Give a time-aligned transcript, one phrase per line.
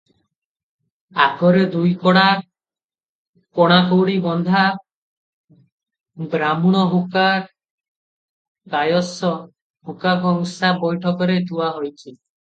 [1.25, 2.23] ଆଗରେ ଦୁଇକଡ଼ା
[3.59, 4.63] କଣା କଉଡ଼ି ବନ୍ଧା
[6.33, 7.25] ବ୍ରାହ୍ମୁଣ ହୁକା,
[8.77, 9.31] କାୟସ୍ଥ
[9.91, 12.17] ହୁକା କଂସା ବଇଠକରେ ଥୁଆ ହୋଇଛି।